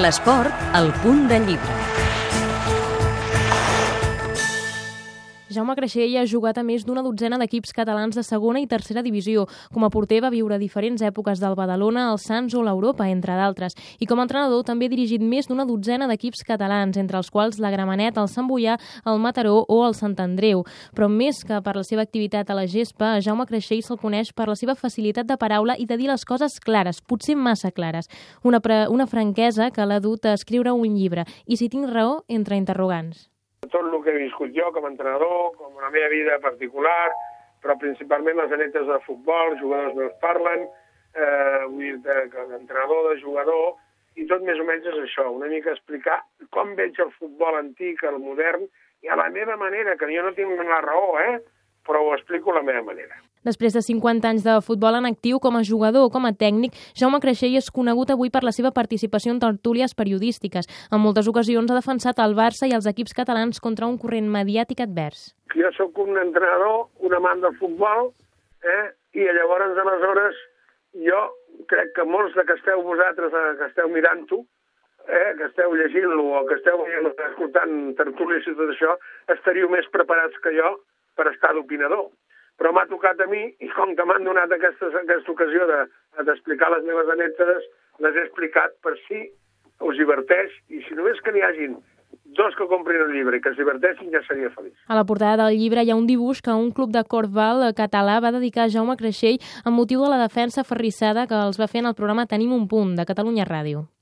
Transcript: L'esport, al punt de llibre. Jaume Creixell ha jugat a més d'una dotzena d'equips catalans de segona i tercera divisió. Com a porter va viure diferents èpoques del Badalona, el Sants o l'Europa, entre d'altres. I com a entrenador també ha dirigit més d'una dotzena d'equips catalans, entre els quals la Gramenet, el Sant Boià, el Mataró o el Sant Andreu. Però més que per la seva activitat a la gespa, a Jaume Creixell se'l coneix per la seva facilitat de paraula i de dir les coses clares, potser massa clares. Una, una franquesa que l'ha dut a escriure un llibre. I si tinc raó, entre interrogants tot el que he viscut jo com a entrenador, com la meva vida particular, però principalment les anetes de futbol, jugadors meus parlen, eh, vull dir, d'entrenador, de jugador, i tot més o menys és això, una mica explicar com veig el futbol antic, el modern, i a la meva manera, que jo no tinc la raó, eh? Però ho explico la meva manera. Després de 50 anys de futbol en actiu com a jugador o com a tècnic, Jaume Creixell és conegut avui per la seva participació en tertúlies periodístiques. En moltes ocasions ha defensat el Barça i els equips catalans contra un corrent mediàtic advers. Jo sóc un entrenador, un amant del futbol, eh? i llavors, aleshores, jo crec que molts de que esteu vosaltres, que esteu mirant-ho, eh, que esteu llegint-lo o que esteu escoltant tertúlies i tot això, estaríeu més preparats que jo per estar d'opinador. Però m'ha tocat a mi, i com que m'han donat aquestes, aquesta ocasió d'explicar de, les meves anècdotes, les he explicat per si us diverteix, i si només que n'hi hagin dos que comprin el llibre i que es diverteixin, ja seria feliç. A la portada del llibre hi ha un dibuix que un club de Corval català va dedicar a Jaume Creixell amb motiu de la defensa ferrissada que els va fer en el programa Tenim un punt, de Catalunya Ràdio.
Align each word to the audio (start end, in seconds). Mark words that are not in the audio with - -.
L'esport, 0.00 0.52
al 0.72 0.88
punt 1.02 1.26
de 1.28 1.38
llibre. 1.44 2.11
Jaume 5.52 5.74
Creixell 5.76 6.16
ha 6.16 6.24
jugat 6.26 6.56
a 6.58 6.62
més 6.64 6.86
d'una 6.88 7.02
dotzena 7.04 7.36
d'equips 7.38 7.74
catalans 7.76 8.16
de 8.16 8.22
segona 8.24 8.60
i 8.62 8.66
tercera 8.66 9.02
divisió. 9.04 9.44
Com 9.72 9.84
a 9.84 9.90
porter 9.92 10.22
va 10.24 10.30
viure 10.32 10.58
diferents 10.58 11.02
èpoques 11.04 11.42
del 11.42 11.56
Badalona, 11.58 12.08
el 12.12 12.18
Sants 12.18 12.54
o 12.56 12.62
l'Europa, 12.64 13.08
entre 13.12 13.36
d'altres. 13.36 13.76
I 14.00 14.08
com 14.08 14.20
a 14.20 14.26
entrenador 14.26 14.64
també 14.64 14.88
ha 14.88 14.92
dirigit 14.92 15.22
més 15.22 15.48
d'una 15.50 15.66
dotzena 15.68 16.08
d'equips 16.08 16.44
catalans, 16.48 16.96
entre 16.96 17.20
els 17.20 17.30
quals 17.30 17.60
la 17.60 17.70
Gramenet, 17.74 18.18
el 18.18 18.30
Sant 18.32 18.48
Boià, 18.48 18.78
el 19.04 19.20
Mataró 19.20 19.58
o 19.68 19.80
el 19.86 19.96
Sant 19.98 20.16
Andreu. 20.24 20.64
Però 20.96 21.10
més 21.12 21.42
que 21.44 21.60
per 21.62 21.76
la 21.76 21.84
seva 21.84 22.06
activitat 22.06 22.50
a 22.50 22.56
la 22.56 22.66
gespa, 22.66 23.14
a 23.16 23.24
Jaume 23.24 23.46
Creixell 23.46 23.84
se'l 23.84 24.00
coneix 24.00 24.32
per 24.32 24.48
la 24.48 24.56
seva 24.56 24.76
facilitat 24.78 25.28
de 25.28 25.36
paraula 25.36 25.76
i 25.76 25.86
de 25.86 26.00
dir 26.00 26.08
les 26.10 26.24
coses 26.24 26.58
clares, 26.60 27.02
potser 27.02 27.36
massa 27.36 27.70
clares. 27.70 28.08
Una, 28.42 28.62
una 28.88 29.06
franquesa 29.06 29.70
que 29.70 29.86
l'ha 29.86 30.00
dut 30.00 30.24
a 30.26 30.38
escriure 30.38 30.72
un 30.72 30.96
llibre. 30.96 31.26
I 31.46 31.60
si 31.60 31.68
tinc 31.68 31.90
raó, 31.92 32.22
entre 32.28 32.56
interrogants 32.56 33.31
tot 33.70 33.84
el 33.86 34.02
que 34.02 34.10
he 34.10 34.24
viscut 34.24 34.50
jo 34.56 34.72
com 34.74 34.86
a 34.86 34.90
entrenador, 34.90 35.52
com 35.54 35.78
la 35.78 35.90
meva 35.94 36.08
vida 36.10 36.38
particular, 36.42 37.12
però 37.62 37.76
principalment 37.78 38.40
les 38.40 38.54
anetes 38.56 38.88
de 38.88 38.98
futbol, 39.06 39.54
jugadors 39.60 39.94
meus 39.94 40.14
parlen, 40.24 40.66
eh, 41.14 41.62
vull 41.68 41.84
dir, 41.84 41.96
d'entrenador, 42.02 43.12
de 43.12 43.20
jugador, 43.20 43.76
i 44.18 44.26
tot 44.28 44.42
més 44.44 44.58
o 44.60 44.66
menys 44.66 44.88
és 44.90 44.98
això, 45.04 45.28
una 45.30 45.48
mica 45.48 45.72
explicar 45.72 46.18
com 46.50 46.74
veig 46.76 46.98
el 47.00 47.12
futbol 47.20 47.56
antic, 47.60 48.02
el 48.04 48.18
modern, 48.18 48.66
i 49.02 49.08
a 49.08 49.16
la 49.18 49.28
meva 49.30 49.56
manera, 49.56 49.96
que 49.96 50.10
jo 50.10 50.26
no 50.26 50.34
tinc 50.34 50.66
la 50.66 50.82
raó, 50.84 51.14
eh? 51.22 51.38
Però 51.86 52.02
ho 52.02 52.14
explico 52.14 52.52
la 52.54 52.62
meva 52.62 52.82
manera. 52.86 53.18
Després 53.42 53.74
de 53.74 53.82
50 53.82 54.28
anys 54.28 54.44
de 54.46 54.54
futbol 54.62 54.94
en 54.94 55.08
actiu 55.08 55.40
com 55.42 55.56
a 55.58 55.64
jugador 55.66 56.06
o 56.06 56.10
com 56.14 56.28
a 56.28 56.32
tècnic, 56.38 56.76
Jaume 56.98 57.18
Creixell 57.22 57.56
és 57.58 57.72
conegut 57.74 58.12
avui 58.14 58.30
per 58.30 58.44
la 58.46 58.54
seva 58.54 58.70
participació 58.70 59.34
en 59.34 59.42
tertúlies 59.42 59.96
periodístiques. 59.98 60.70
En 60.94 61.02
moltes 61.02 61.26
ocasions 61.26 61.70
ha 61.70 61.78
defensat 61.80 62.22
el 62.22 62.36
Barça 62.38 62.70
i 62.70 62.76
els 62.76 62.86
equips 62.86 63.16
catalans 63.18 63.58
contra 63.60 63.88
un 63.90 63.98
corrent 63.98 64.30
mediàtic 64.30 64.84
advers. 64.86 65.32
Jo 65.58 65.74
sóc 65.74 65.98
un 65.98 66.16
entrenador, 66.22 66.86
un 67.02 67.18
amant 67.18 67.42
del 67.42 67.58
futbol, 67.58 68.12
eh? 68.62 68.94
i 69.18 69.26
llavors, 69.26 69.74
aleshores, 69.82 70.38
jo 71.02 71.20
crec 71.68 71.92
que 71.96 72.06
molts 72.06 72.38
de 72.38 72.46
que 72.46 72.54
esteu 72.60 72.82
vosaltres, 72.86 73.34
que 73.58 73.68
esteu 73.72 73.90
mirant-ho, 73.90 74.38
eh, 75.08 75.34
que 75.38 75.50
esteu 75.50 75.74
llegint-lo 75.74 76.30
o 76.38 76.46
que 76.46 76.60
esteu 76.60 76.86
escoltant 77.26 77.94
tertúlies 77.98 78.46
i 78.46 78.54
tot 78.54 78.70
això, 78.70 78.96
estaríeu 79.34 79.68
més 79.72 79.88
preparats 79.94 80.38
que 80.44 80.54
jo 80.56 80.76
per 81.16 81.28
estar 81.32 81.52
d'opinador. 81.56 82.10
Però 82.60 82.72
m'ha 82.72 82.84
tocat 82.90 83.20
a 83.24 83.28
mi, 83.30 83.44
i 83.64 83.68
com 83.76 83.94
que 83.96 84.04
m'han 84.06 84.26
donat 84.28 84.52
aquestes, 84.52 84.94
aquesta 84.94 85.32
ocasió 85.32 85.68
d'explicar 85.68 86.68
de, 86.70 86.76
les 86.76 86.90
meves 86.90 87.14
anècdotes, 87.14 87.70
les 88.04 88.18
he 88.18 88.26
explicat 88.26 88.76
per 88.84 88.94
si 89.06 89.24
us 89.82 89.98
diverteix, 89.98 90.52
i 90.70 90.82
si 90.86 90.98
només 90.98 91.20
que 91.24 91.32
n'hi 91.34 91.42
hagin 91.42 91.80
dos 92.36 92.54
que 92.56 92.66
comprin 92.68 93.02
el 93.04 93.12
llibre 93.12 93.38
i 93.38 93.42
que 93.44 93.52
es 93.52 93.58
diverteixin, 93.58 94.12
ja 94.12 94.22
seria 94.26 94.50
feliç. 94.54 94.74
A 94.88 94.96
la 94.96 95.04
portada 95.08 95.46
del 95.46 95.58
llibre 95.60 95.84
hi 95.84 95.92
ha 95.92 95.98
un 95.98 96.06
dibuix 96.08 96.40
que 96.44 96.54
un 96.54 96.70
club 96.76 96.92
de 96.94 97.04
Corval 97.04 97.64
català 97.76 98.18
va 98.24 98.32
dedicar 98.36 98.66
a 98.66 98.72
Jaume 98.72 98.96
Creixell 99.00 99.40
amb 99.64 99.76
motiu 99.76 100.04
de 100.04 100.12
la 100.12 100.20
defensa 100.22 100.64
ferrissada 100.64 101.26
que 101.26 101.38
els 101.48 101.60
va 101.60 101.68
fer 101.68 101.82
en 101.84 101.90
el 101.92 101.98
programa 101.98 102.28
Tenim 102.28 102.52
un 102.56 102.68
punt, 102.68 102.96
de 102.96 103.08
Catalunya 103.08 103.48
Ràdio. 103.48 103.86